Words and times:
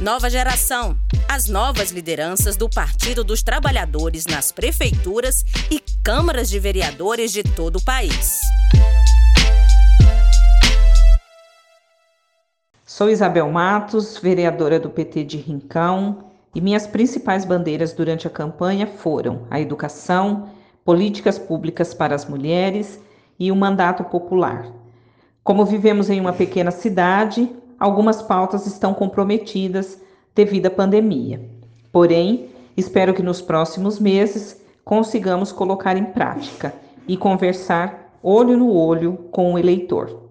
Nova 0.00 0.28
geração. 0.28 0.94
As 1.26 1.48
novas 1.48 1.90
lideranças 1.90 2.54
do 2.54 2.68
Partido 2.68 3.24
dos 3.24 3.42
Trabalhadores 3.42 4.26
nas 4.26 4.52
prefeituras 4.52 5.42
e 5.70 5.80
câmaras 6.04 6.50
de 6.50 6.58
vereadores 6.58 7.32
de 7.32 7.42
todo 7.42 7.76
o 7.76 7.82
país. 7.82 8.38
Sou 12.84 13.08
Isabel 13.08 13.50
Matos, 13.50 14.18
vereadora 14.18 14.78
do 14.78 14.90
PT 14.90 15.24
de 15.24 15.38
Rincão, 15.38 16.24
e 16.54 16.60
minhas 16.60 16.86
principais 16.86 17.46
bandeiras 17.46 17.94
durante 17.94 18.26
a 18.26 18.30
campanha 18.30 18.86
foram 18.86 19.46
a 19.50 19.58
educação, 19.58 20.50
políticas 20.84 21.38
públicas 21.38 21.94
para 21.94 22.14
as 22.14 22.26
mulheres 22.26 23.00
e 23.38 23.50
o 23.50 23.56
mandato 23.56 24.04
popular. 24.04 24.66
Como 25.42 25.64
vivemos 25.64 26.10
em 26.10 26.20
uma 26.20 26.34
pequena 26.34 26.70
cidade, 26.70 27.50
algumas 27.78 28.22
pautas 28.22 28.66
estão 28.66 28.92
comprometidas 28.94 30.00
devido 30.34 30.66
à 30.66 30.70
pandemia. 30.70 31.40
Porém, 31.92 32.48
espero 32.76 33.14
que 33.14 33.22
nos 33.22 33.40
próximos 33.40 33.98
meses 33.98 34.60
consigamos 34.84 35.52
colocar 35.52 35.96
em 35.96 36.04
prática 36.04 36.74
e 37.08 37.16
conversar 37.16 38.18
olho 38.22 38.56
no 38.56 38.72
olho 38.72 39.14
com 39.30 39.54
o 39.54 39.58
eleitor. 39.58 40.25